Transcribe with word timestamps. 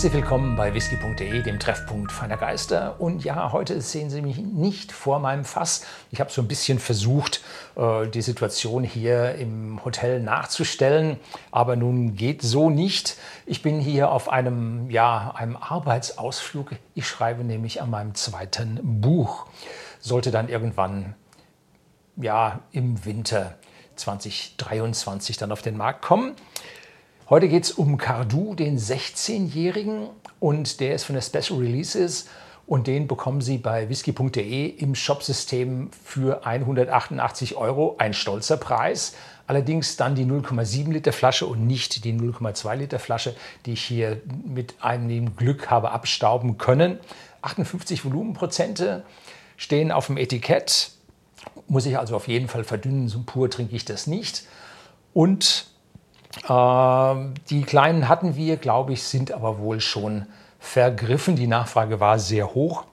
Herzlich 0.00 0.22
willkommen 0.22 0.56
bei 0.56 0.72
whisky.de, 0.72 1.42
dem 1.42 1.58
Treffpunkt 1.58 2.10
feiner 2.10 2.38
Geister. 2.38 2.98
Und 3.02 3.22
ja, 3.22 3.52
heute 3.52 3.82
sehen 3.82 4.08
Sie 4.08 4.22
mich 4.22 4.38
nicht 4.38 4.92
vor 4.92 5.18
meinem 5.18 5.44
Fass. 5.44 5.84
Ich 6.10 6.20
habe 6.20 6.30
so 6.32 6.40
ein 6.40 6.48
bisschen 6.48 6.78
versucht, 6.78 7.42
äh, 7.76 8.06
die 8.06 8.22
Situation 8.22 8.82
hier 8.82 9.34
im 9.34 9.84
Hotel 9.84 10.22
nachzustellen, 10.22 11.20
aber 11.50 11.76
nun 11.76 12.14
geht 12.14 12.40
so 12.40 12.70
nicht. 12.70 13.18
Ich 13.44 13.60
bin 13.60 13.78
hier 13.78 14.10
auf 14.10 14.30
einem, 14.30 14.88
ja, 14.88 15.34
einem 15.36 15.58
Arbeitsausflug. 15.58 16.76
Ich 16.94 17.06
schreibe 17.06 17.44
nämlich 17.44 17.82
an 17.82 17.90
meinem 17.90 18.14
zweiten 18.14 18.80
Buch. 19.02 19.48
Sollte 20.00 20.30
dann 20.30 20.48
irgendwann, 20.48 21.14
ja, 22.16 22.60
im 22.72 23.04
Winter 23.04 23.58
2023 23.96 25.36
dann 25.36 25.52
auf 25.52 25.60
den 25.60 25.76
Markt 25.76 26.00
kommen. 26.00 26.36
Heute 27.30 27.46
geht 27.46 27.62
es 27.62 27.70
um 27.70 27.96
Cardu, 27.96 28.56
den 28.56 28.76
16-Jährigen, 28.76 30.08
und 30.40 30.80
der 30.80 30.96
ist 30.96 31.04
von 31.04 31.14
der 31.14 31.22
Special 31.22 31.60
Releases 31.60 32.26
und 32.66 32.88
den 32.88 33.06
bekommen 33.06 33.40
Sie 33.40 33.56
bei 33.56 33.88
whisky.de 33.88 34.66
im 34.66 34.96
Shopsystem 34.96 35.92
für 36.04 36.44
188 36.44 37.54
Euro. 37.54 37.94
Ein 37.98 38.14
stolzer 38.14 38.56
Preis. 38.56 39.14
Allerdings 39.46 39.96
dann 39.96 40.16
die 40.16 40.24
0,7 40.24 40.90
Liter 40.90 41.12
Flasche 41.12 41.46
und 41.46 41.68
nicht 41.68 42.04
die 42.04 42.12
0,2 42.12 42.74
Liter 42.74 42.98
Flasche, 42.98 43.36
die 43.64 43.74
ich 43.74 43.82
hier 43.82 44.20
mit 44.44 44.74
einem 44.80 45.36
Glück 45.36 45.70
habe 45.70 45.92
abstauben 45.92 46.58
können. 46.58 46.98
58 47.42 48.04
Volumenprozente 48.04 49.04
stehen 49.56 49.92
auf 49.92 50.08
dem 50.08 50.16
Etikett. 50.16 50.90
Muss 51.68 51.86
ich 51.86 51.96
also 51.96 52.16
auf 52.16 52.26
jeden 52.26 52.48
Fall 52.48 52.64
verdünnen. 52.64 53.06
So 53.06 53.22
pur 53.24 53.48
trinke 53.48 53.76
ich 53.76 53.84
das 53.84 54.08
nicht. 54.08 54.42
Und 55.14 55.70
die 56.32 57.62
kleinen 57.62 58.08
hatten 58.08 58.36
wir, 58.36 58.56
glaube 58.56 58.92
ich, 58.92 59.02
sind 59.02 59.32
aber 59.32 59.58
wohl 59.58 59.80
schon 59.80 60.26
vergriffen. 60.60 61.34
Die 61.34 61.48
Nachfrage 61.48 61.98
war 61.98 62.18
sehr 62.18 62.54
hoch. 62.54 62.84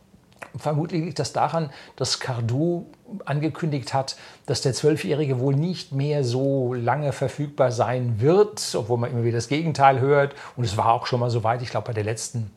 Vermutlich 0.56 1.04
liegt 1.04 1.20
das 1.20 1.34
daran, 1.34 1.70
dass 1.96 2.20
Cardu 2.20 2.88
angekündigt 3.26 3.94
hat, 3.94 4.18
dass 4.48 4.62
der 4.62 4.74
Zwölfjährige 4.74 5.40
wohl 5.40 5.56
nicht 5.56 5.92
mehr 5.92 6.24
so 6.24 6.74
lange 6.74 7.12
verfügbar 7.12 7.72
sein 7.72 8.20
wird, 8.20 8.74
obwohl 8.76 8.98
man 8.98 9.12
immer 9.12 9.24
wieder 9.24 9.38
das 9.38 9.50
Gegenteil 9.50 10.00
hört. 10.00 10.34
Und 10.56 10.64
es 10.64 10.76
war 10.76 10.92
auch 10.92 11.06
schon 11.06 11.20
mal 11.20 11.30
so 11.30 11.44
weit, 11.44 11.62
ich 11.62 11.70
glaube 11.70 11.88
bei 11.88 11.94
der 11.94 12.04
letzten 12.04 12.52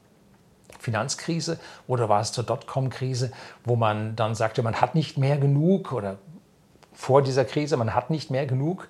Finanzkrise 0.79 1.59
oder 1.87 2.09
war 2.09 2.23
es 2.23 2.33
zur 2.33 2.45
Dotcom-Krise, 2.45 3.33
wo 3.65 3.77
man 3.77 4.17
dann 4.17 4.35
sagte, 4.35 4.63
man 4.63 4.81
hat 4.81 4.95
nicht 4.95 5.19
mehr 5.19 5.37
genug 5.37 5.93
oder 5.93 6.17
vor 6.95 7.23
dieser 7.23 7.45
Krise, 7.45 7.77
man 7.77 7.95
hat 7.95 8.09
nicht 8.09 8.31
mehr 8.31 8.47
genug. 8.47 8.89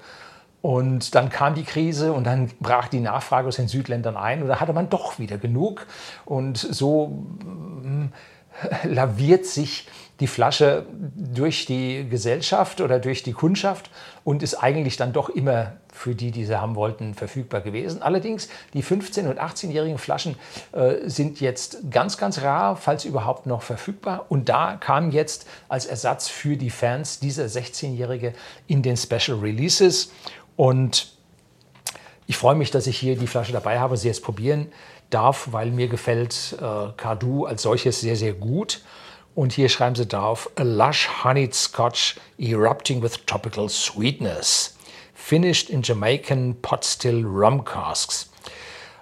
Und 0.63 1.15
dann 1.15 1.31
kam 1.31 1.55
die 1.55 1.65
Krise 1.65 2.13
und 2.13 2.25
dann 2.25 2.51
brach 2.61 2.89
die 2.89 3.01
Nachfrage 3.01 3.49
aus 3.49 3.57
den 3.57 3.69
Südländern 3.69 4.17
ein 4.17 4.43
und 4.43 4.49
da 4.49 4.61
hatte 4.61 4.73
man 4.73 4.91
doch 4.91 5.19
wieder 5.19 5.39
genug. 5.39 5.87
Und 6.27 6.59
so 6.59 7.25
äh, 8.85 8.87
laviert 8.89 9.47
sich 9.47 9.89
die 10.21 10.27
Flasche 10.27 10.85
durch 10.93 11.65
die 11.65 12.07
Gesellschaft 12.09 12.83
oder 12.83 12.99
durch 12.99 13.23
die 13.23 13.33
Kundschaft 13.33 13.91
und 14.23 14.43
ist 14.43 14.55
eigentlich 14.55 14.99
dann 14.99 15.15
doch 15.15 15.31
immer 15.31 15.73
für 15.93 16.15
die, 16.15 16.31
die 16.31 16.45
sie 16.45 16.61
haben 16.61 16.77
wollten, 16.77 17.15
verfügbar 17.15 17.63
gewesen. 17.63 18.03
Allerdings, 18.03 18.49
die 18.75 18.85
15- 18.85 19.29
und 19.29 19.41
18-jährigen 19.41 19.99
Flaschen 19.99 20.37
äh, 20.73 21.09
sind 21.09 21.41
jetzt 21.41 21.91
ganz, 21.91 22.17
ganz 22.19 22.43
rar, 22.43 22.77
falls 22.77 23.05
überhaupt 23.05 23.47
noch 23.47 23.63
verfügbar. 23.63 24.27
Und 24.29 24.49
da 24.49 24.77
kam 24.77 25.11
jetzt 25.11 25.47
als 25.69 25.87
Ersatz 25.87 26.29
für 26.29 26.57
die 26.57 26.71
Fans 26.71 27.19
dieser 27.19 27.47
16-Jährige 27.47 28.35
in 28.67 28.83
den 28.83 28.97
Special 28.97 29.39
Releases. 29.39 30.13
Und 30.61 31.07
ich 32.27 32.37
freue 32.37 32.55
mich, 32.55 32.71
dass 32.71 32.87
ich 32.87 32.99
hier 32.99 33.17
die 33.17 33.27
Flasche 33.27 33.51
dabei 33.51 33.81
habe, 33.81 33.97
sie 33.97 34.09
jetzt 34.09 34.23
probieren 34.23 34.71
darf, 35.09 35.49
weil 35.53 35.71
mir 35.71 35.89
gefällt 35.89 36.55
äh, 36.61 37.45
als 37.47 37.63
solches 37.63 38.03
sehr, 38.03 38.15
sehr 38.15 38.35
gut. 38.35 38.83
Und 39.35 39.55
hier 39.55 39.71
schreiben 39.71 39.97
sie 39.97 40.05
drauf, 40.05 40.51
a 40.57 40.63
lush 40.63 41.09
honeyed 41.25 41.55
scotch 41.55 42.17
erupting 42.39 43.03
with 43.03 43.25
tropical 43.25 43.71
sweetness. 43.71 44.77
Finished 45.15 45.71
in 45.71 45.81
Jamaican 45.81 46.55
pot 46.61 46.85
still 46.85 47.25
rum 47.25 47.65
casks. 47.65 48.31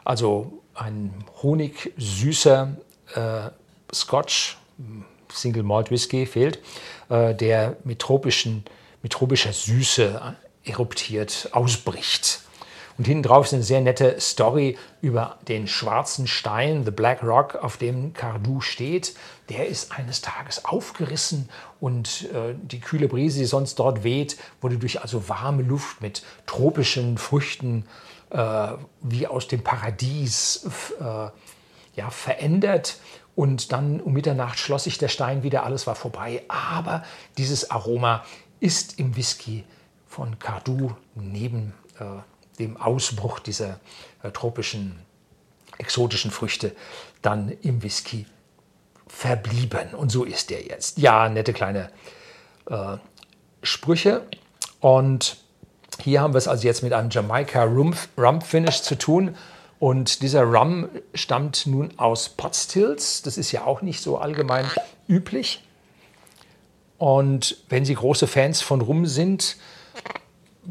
Also 0.05 0.63
ein 0.75 1.13
honigsüßer 1.43 2.77
äh, 3.17 3.51
Scotch, 3.93 4.59
Single 5.33 5.65
Malt 5.65 5.91
Whisky 5.91 6.25
fehlt, 6.25 6.61
äh, 7.09 7.35
der 7.35 7.79
mit, 7.83 7.99
tropischen, 7.99 8.63
mit 9.03 9.13
tropischer 9.13 9.53
Süße 9.53 10.37
eruptiert, 10.65 11.49
ausbricht. 11.53 12.43
Und 12.99 13.07
hinten 13.07 13.23
drauf 13.23 13.47
ist 13.47 13.55
eine 13.55 13.63
sehr 13.63 13.81
nette 13.81 14.21
Story 14.21 14.77
über 15.01 15.39
den 15.47 15.69
schwarzen 15.69 16.27
Stein, 16.27 16.85
The 16.85 16.91
Black 16.91 17.23
Rock, 17.23 17.55
auf 17.55 17.77
dem 17.77 18.13
Cardu 18.13 18.61
steht. 18.61 19.15
Der 19.49 19.69
ist 19.69 19.93
eines 19.93 20.21
Tages 20.21 20.65
aufgerissen 20.65 21.49
und 21.79 22.29
äh, 22.35 22.55
die 22.61 22.81
kühle 22.81 23.07
Brise, 23.07 23.39
die 23.39 23.45
sonst 23.45 23.77
dort 23.77 24.03
weht, 24.03 24.37
wurde 24.61 24.79
durch 24.79 25.01
also 25.01 25.29
warme 25.29 25.63
Luft 25.63 26.01
mit 26.01 26.25
tropischen 26.47 27.19
Früchten 27.19 27.87
äh, 28.31 28.69
wie 29.01 29.29
aus 29.29 29.47
dem 29.47 29.63
Paradies 29.63 30.69
äh, 31.01 31.05
ja, 31.95 32.11
verändert. 32.11 32.99
Und 33.37 33.71
dann 33.71 34.01
um 34.01 34.13
Mitternacht 34.13 34.59
schloss 34.59 34.85
sich 34.85 34.99
der 34.99 35.07
Stein 35.07 35.45
wieder, 35.45 35.63
alles 35.63 35.87
war 35.87 35.95
vorbei. 35.95 36.43
Aber 36.49 37.05
dieses 37.37 37.71
Aroma 37.71 38.25
ist 38.59 38.99
im 38.99 39.15
Whisky 39.15 39.65
von 40.09 40.39
Cardu 40.39 40.97
neben 41.15 41.75
äh, 42.01 42.05
dem 42.59 42.77
Ausbruch 42.77 43.39
dieser 43.39 43.79
äh, 44.23 44.31
tropischen, 44.31 44.99
exotischen 45.79 46.31
Früchte 46.31 46.75
dann 47.23 47.51
im 47.63 47.83
Whisky 47.83 48.27
verblieben. 49.07 49.95
Und 49.95 50.11
so 50.11 50.25
ist 50.25 50.51
der 50.51 50.65
jetzt. 50.65 50.99
Ja, 50.99 51.29
nette 51.29 51.53
kleine 51.53 51.91
äh, 52.69 52.97
Sprüche. 53.63 54.23
Und 54.81 55.39
hier 56.03 56.21
haben 56.21 56.35
wir 56.35 56.39
es 56.39 56.49
also 56.49 56.67
jetzt 56.67 56.83
mit 56.83 56.93
einem 56.93 57.11
Jamaika 57.11 57.65
Rum 57.65 57.95
Finish 58.43 58.83
zu 58.83 58.97
tun. 58.97 59.37
Und 59.79 60.23
dieser 60.23 60.43
Rum 60.43 60.89
stammt 61.15 61.67
nun 61.67 61.99
aus 61.99 62.29
Potstills. 62.31 63.23
Das 63.23 63.39
ist 63.39 63.53
ja 63.53 63.65
auch 63.65 63.83
nicht 63.83 64.03
so 64.03 64.19
allgemein 64.19 64.67
üblich. 65.09 65.63
Und 66.99 67.59
wenn 67.69 67.85
Sie 67.85 67.95
große 67.95 68.27
Fans 68.27 68.61
von 68.61 68.81
Rum 68.81 69.07
sind, 69.07 69.57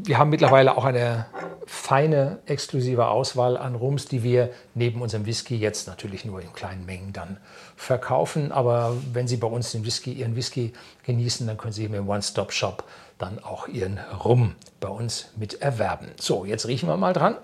wir 0.00 0.18
haben 0.18 0.30
mittlerweile 0.30 0.76
auch 0.76 0.84
eine 0.84 1.26
feine, 1.66 2.38
exklusive 2.46 3.08
Auswahl 3.08 3.56
an 3.56 3.74
Rums, 3.74 4.06
die 4.06 4.22
wir 4.22 4.50
neben 4.74 5.02
unserem 5.02 5.26
Whisky 5.26 5.56
jetzt 5.56 5.86
natürlich 5.86 6.24
nur 6.24 6.40
in 6.40 6.52
kleinen 6.52 6.86
Mengen 6.86 7.12
dann 7.12 7.38
verkaufen. 7.76 8.52
Aber 8.52 8.96
wenn 9.12 9.28
Sie 9.28 9.36
bei 9.36 9.48
uns 9.48 9.72
den 9.72 9.84
Whisky, 9.84 10.12
Ihren 10.12 10.36
Whisky 10.36 10.72
genießen, 11.02 11.46
dann 11.46 11.58
können 11.58 11.72
Sie 11.72 11.84
im 11.84 12.08
One-Stop-Shop 12.08 12.84
dann 13.18 13.42
auch 13.42 13.66
Ihren 13.68 13.98
Rum 14.24 14.54
bei 14.80 14.88
uns 14.88 15.30
mit 15.36 15.60
erwerben. 15.60 16.08
So, 16.18 16.44
jetzt 16.44 16.66
riechen 16.66 16.88
wir 16.88 16.96
mal 16.96 17.12
dran. 17.12 17.36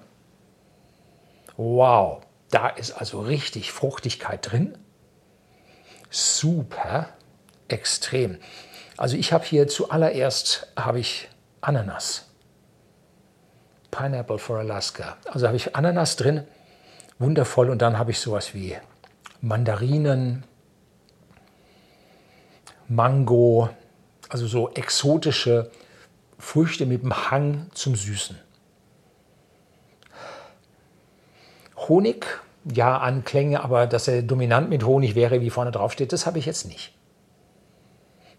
Wow, 1.56 2.22
da 2.50 2.68
ist 2.68 2.92
also 2.92 3.20
richtig 3.20 3.72
Fruchtigkeit 3.72 4.50
drin. 4.50 4.78
Super, 6.08 7.08
extrem. 7.68 8.38
Also 8.96 9.16
ich 9.16 9.32
habe 9.32 9.44
hier 9.44 9.66
zuallererst 9.66 10.72
habe 10.76 11.00
ich 11.00 11.28
Ananas. 11.60 12.33
Pineapple 13.94 14.38
for 14.38 14.58
Alaska. 14.58 15.16
Also 15.30 15.46
habe 15.46 15.56
ich 15.56 15.76
Ananas 15.76 16.16
drin, 16.16 16.42
wundervoll. 17.20 17.70
Und 17.70 17.80
dann 17.80 17.96
habe 17.96 18.10
ich 18.10 18.18
sowas 18.18 18.52
wie 18.52 18.76
Mandarinen, 19.40 20.44
Mango, 22.88 23.70
also 24.28 24.46
so 24.46 24.70
exotische 24.70 25.70
Früchte 26.38 26.86
mit 26.86 27.02
dem 27.02 27.30
Hang 27.30 27.68
zum 27.72 27.94
Süßen. 27.94 28.36
Honig, 31.76 32.26
ja, 32.64 32.98
Anklänge, 32.98 33.62
aber 33.62 33.86
dass 33.86 34.08
er 34.08 34.22
dominant 34.22 34.70
mit 34.70 34.84
Honig 34.84 35.14
wäre, 35.14 35.40
wie 35.40 35.50
vorne 35.50 35.70
drauf 35.70 35.92
steht, 35.92 36.12
das 36.12 36.26
habe 36.26 36.38
ich 36.38 36.46
jetzt 36.46 36.66
nicht. 36.66 36.94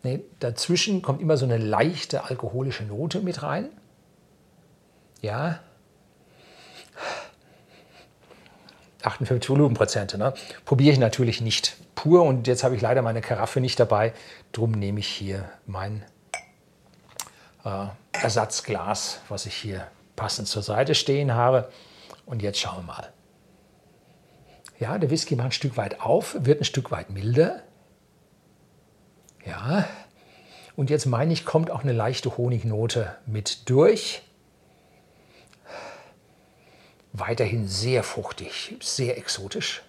Nee, 0.04 0.24
dazwischen 0.40 1.02
kommt 1.02 1.22
immer 1.22 1.38
so 1.38 1.46
eine 1.46 1.58
leichte 1.58 2.26
alkoholische 2.26 2.84
Note 2.84 3.22
mit 3.22 3.42
rein. 3.42 3.70
Ja. 5.26 5.60
58 9.02 9.50
Volumenprozente. 9.50 10.20
Ne? 10.20 10.36
Probiere 10.66 10.94
ich 10.94 11.00
natürlich 11.00 11.42
nicht 11.42 11.78
pur 11.96 12.22
und 12.24 12.46
jetzt 12.46 12.64
habe 12.64 12.76
ich 12.76 12.82
leider 12.82 13.02
meine 13.02 13.22
Karaffe 13.22 13.60
nicht 13.60 13.80
dabei. 13.80 14.14
Drum 14.52 14.72
nehme 14.72 15.00
ich 15.00 15.08
hier 15.08 15.50
mein 15.66 16.06
äh, 17.64 17.88
Ersatzglas, 18.12 19.22
was 19.28 19.48
ich 19.48 19.56
hier 19.56 19.88
passend 20.16 20.48
zur 20.48 20.62
Seite 20.62 20.94
stehen 20.94 21.34
habe. 21.34 21.72
Und 22.28 22.44
jetzt 22.44 22.60
schauen 22.60 22.78
wir 22.78 22.84
mal. 22.84 23.12
Ja, 24.78 25.00
der 25.00 25.10
Whisky 25.10 25.36
macht 25.36 25.48
ein 25.48 25.52
Stück 25.54 25.76
weit 25.76 26.02
auf, 26.02 26.36
wird 26.40 26.62
ein 26.62 26.66
Stück 26.66 26.92
weit 26.92 27.10
milder. 27.10 27.64
Ja, 29.44 29.88
und 30.76 30.92
jetzt 30.92 31.08
meine 31.08 31.34
ich, 31.34 31.46
kommt 31.46 31.72
auch 31.72 31.82
eine 31.82 31.94
leichte 31.94 32.38
Honignote 32.38 33.16
mit 33.26 33.68
durch. 33.72 34.22
Weiterhin 37.18 37.66
sehr 37.66 38.04
fruchtig, 38.04 38.76
sehr 38.82 39.18
exotisch. 39.18 39.84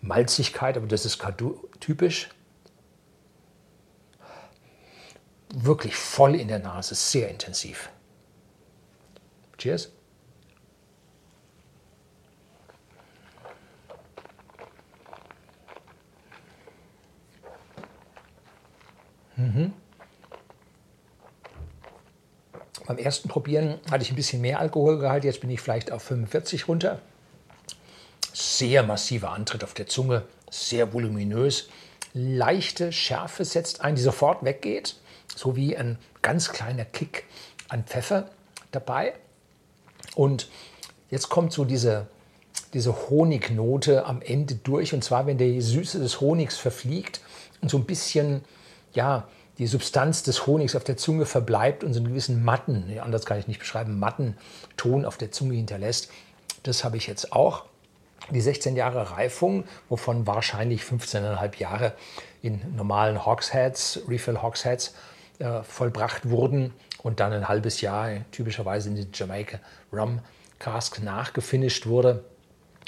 Malzigkeit, 0.00 0.78
aber 0.78 0.86
das 0.86 1.04
ist 1.04 1.18
typisch. 1.80 2.30
Wirklich 5.54 5.94
voll 5.94 6.34
in 6.34 6.48
der 6.48 6.60
Nase, 6.60 6.94
sehr 6.94 7.28
intensiv. 7.28 7.90
Cheers. 9.58 9.92
Mhm. 19.36 19.74
Beim 22.86 22.98
ersten 22.98 23.28
Probieren 23.28 23.80
hatte 23.90 24.04
ich 24.04 24.10
ein 24.10 24.16
bisschen 24.16 24.40
mehr 24.40 24.60
Alkoholgehalt, 24.60 25.24
jetzt 25.24 25.40
bin 25.40 25.50
ich 25.50 25.60
vielleicht 25.60 25.90
auf 25.90 26.02
45 26.04 26.68
runter. 26.68 27.00
Sehr 28.32 28.82
massiver 28.84 29.32
Antritt 29.32 29.64
auf 29.64 29.74
der 29.74 29.88
Zunge, 29.88 30.22
sehr 30.50 30.92
voluminös. 30.92 31.68
Leichte 32.14 32.92
Schärfe 32.92 33.44
setzt 33.44 33.80
ein, 33.80 33.96
die 33.96 34.02
sofort 34.02 34.44
weggeht, 34.44 34.96
sowie 35.34 35.76
ein 35.76 35.98
ganz 36.22 36.50
kleiner 36.52 36.84
Kick 36.84 37.24
an 37.68 37.84
Pfeffer 37.84 38.30
dabei. 38.70 39.14
Und 40.14 40.48
jetzt 41.10 41.28
kommt 41.28 41.52
so 41.52 41.64
diese, 41.64 42.06
diese 42.72 43.10
Honignote 43.10 44.06
am 44.06 44.22
Ende 44.22 44.54
durch, 44.54 44.94
und 44.94 45.02
zwar, 45.02 45.26
wenn 45.26 45.38
die 45.38 45.60
Süße 45.60 45.98
des 45.98 46.20
Honigs 46.20 46.56
verfliegt 46.56 47.20
und 47.60 47.70
so 47.70 47.78
ein 47.78 47.84
bisschen 47.84 48.44
ja, 48.92 49.28
die 49.58 49.66
Substanz 49.66 50.22
des 50.22 50.46
Honigs 50.46 50.76
auf 50.76 50.84
der 50.84 50.96
Zunge 50.96 51.26
verbleibt 51.26 51.82
und 51.82 51.94
so 51.94 52.00
einen 52.00 52.08
gewissen 52.08 52.44
matten, 52.44 52.92
anders 53.00 53.24
kann 53.24 53.38
ich 53.38 53.48
nicht 53.48 53.60
beschreiben, 53.60 53.98
matten 53.98 54.36
Ton 54.76 55.04
auf 55.04 55.16
der 55.16 55.30
Zunge 55.32 55.54
hinterlässt. 55.54 56.10
Das 56.62 56.84
habe 56.84 56.96
ich 56.96 57.06
jetzt 57.06 57.32
auch. 57.32 57.64
Die 58.30 58.40
16 58.40 58.76
Jahre 58.76 59.12
Reifung, 59.12 59.64
wovon 59.88 60.26
wahrscheinlich 60.26 60.82
15,5 60.82 61.58
Jahre 61.58 61.92
in 62.42 62.60
normalen 62.74 63.24
Hogsheads, 63.24 64.00
Refill 64.08 64.42
Hogsheads, 64.42 64.94
äh, 65.38 65.62
vollbracht 65.62 66.28
wurden 66.28 66.72
und 67.02 67.20
dann 67.20 67.32
ein 67.32 67.46
halbes 67.46 67.80
Jahr 67.82 68.10
typischerweise 68.32 68.88
in 68.88 68.96
den 68.96 69.08
Jamaica 69.12 69.60
Rum 69.92 70.20
Cask 70.58 71.02
nachgefinisht 71.02 71.86
wurde. 71.86 72.24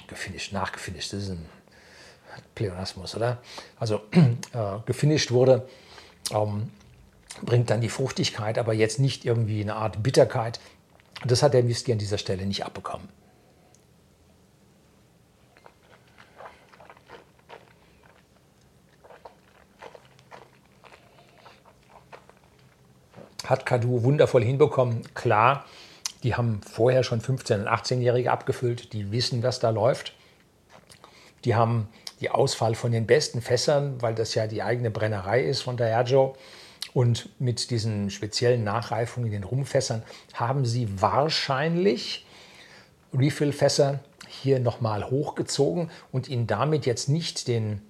Gefinisht, 0.09 0.53
nachgefinisht, 0.53 1.13
das 1.13 1.25
ist 1.25 1.31
ein 1.31 1.47
Pleonasmus, 2.55 3.15
oder? 3.15 3.39
Also 3.79 4.01
äh, 4.13 4.79
gefinisht 4.87 5.31
wurde 5.31 5.69
ähm, 6.33 6.71
bringt 7.43 7.71
dann 7.71 7.81
die 7.81 7.89
Fruchtigkeit, 7.89 8.59
aber 8.59 8.73
jetzt 8.73 8.99
nicht 8.99 9.25
irgendwie 9.25 9.61
eine 9.61 9.77
Art 9.77 10.03
Bitterkeit. 10.03 10.61
Das 11.25 11.43
hat 11.43 11.55
der 11.55 11.67
Whisky 11.67 11.93
an 11.93 11.99
dieser 11.99 12.19
Stelle 12.19 12.47
nicht 12.47 12.65
abbekommen. 12.65 13.09
Hat 23.45 23.65
Kadu 23.65 24.03
wundervoll 24.03 24.45
hinbekommen. 24.45 25.03
Klar, 25.15 25.65
die 26.23 26.35
haben 26.35 26.61
vorher 26.63 27.03
schon 27.03 27.21
15- 27.21 27.61
und 27.61 27.69
18-Jährige 27.69 28.31
abgefüllt, 28.31 28.93
die 28.93 29.11
wissen, 29.11 29.43
was 29.43 29.59
da 29.59 29.71
läuft. 29.71 30.15
Die 31.45 31.55
haben 31.55 31.89
die 32.21 32.31
Auswahl 32.31 32.75
von 32.75 32.93
den 32.93 33.07
besten 33.07 33.41
Fässern, 33.41 34.01
weil 34.03 34.15
das 34.15 34.35
ja 34.35 34.47
die 34.47 34.63
eigene 34.63 34.91
Brennerei 34.91 35.43
ist 35.43 35.63
von 35.63 35.77
Diageo. 35.77 36.37
Und 36.95 37.29
mit 37.39 37.71
diesen 37.71 38.11
speziellen 38.11 38.65
Nachreifungen 38.65 39.27
in 39.27 39.33
den 39.33 39.45
Rumfässern 39.45 40.03
haben 40.35 40.65
sie 40.65 40.89
wahrscheinlich 41.01 42.27
Refill-Fässer 43.15 44.01
hier 44.27 44.59
nochmal 44.61 45.09
hochgezogen 45.11 45.91
und 46.13 46.29
ihnen 46.29 46.47
damit 46.47 46.87
jetzt 46.87 47.09
nicht 47.09 47.49
den 47.49 47.83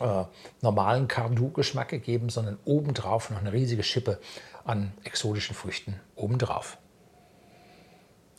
äh, 0.00 0.24
normalen 0.60 1.08
Cardu-Geschmack 1.08 1.88
gegeben, 1.88 2.28
sondern 2.28 2.58
obendrauf 2.64 3.30
noch 3.30 3.38
eine 3.38 3.52
riesige 3.52 3.82
Schippe 3.82 4.20
an 4.64 4.92
exotischen 5.04 5.54
Früchten 5.54 6.00
obendrauf. 6.16 6.78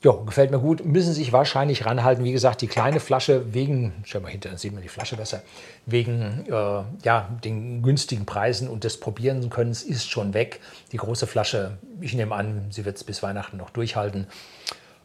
Ja, 0.06 0.12
gefällt 0.24 0.52
mir 0.52 0.60
gut. 0.60 0.86
Müssen 0.86 1.14
sich 1.14 1.34
wahrscheinlich 1.34 1.84
ranhalten. 1.84 2.24
Wie 2.24 2.32
gesagt, 2.32 2.62
die 2.62 2.68
kleine 2.68 3.00
Flasche 3.00 3.56
wegen, 3.56 3.92
schau 4.04 4.20
mal 4.20 4.30
hinter, 4.30 4.50
dann 4.50 4.60
sieht 4.60 4.72
man 4.72 4.84
die 4.84 4.88
Flasche 4.88 5.16
besser, 5.16 5.42
wegen 5.88 6.46
äh, 6.46 6.52
ja, 6.52 7.28
den 7.44 7.82
günstigen 7.82 8.28
Preisen 8.28 8.70
und 8.70 8.84
des 8.84 9.00
Probieren 9.00 9.50
können 9.50 9.72
ist 9.72 10.08
schon 10.08 10.36
weg. 10.36 10.60
Die 10.92 10.98
große 10.98 11.26
Flasche, 11.26 11.80
ich 12.02 12.14
nehme 12.14 12.36
an, 12.36 12.68
sie 12.70 12.86
wird 12.86 12.98
es 12.98 13.04
bis 13.04 13.24
Weihnachten 13.24 13.58
noch 13.58 13.72
durchhalten. 13.72 14.28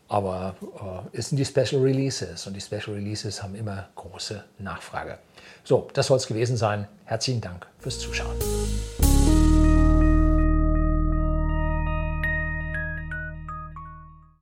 Aber 0.06 0.56
äh, 0.60 1.16
es 1.16 1.30
sind 1.30 1.38
die 1.38 1.46
Special 1.46 1.80
Releases 1.80 2.46
und 2.46 2.52
die 2.52 2.60
Special 2.60 2.94
Releases 2.94 3.42
haben 3.42 3.54
immer 3.54 3.88
große 3.94 4.44
Nachfrage. 4.58 5.16
So, 5.64 5.88
das 5.94 6.08
soll 6.08 6.18
es 6.18 6.26
gewesen 6.26 6.58
sein. 6.58 6.86
Herzlichen 7.06 7.40
Dank 7.40 7.66
fürs 7.78 7.98
Zuschauen. 8.00 8.36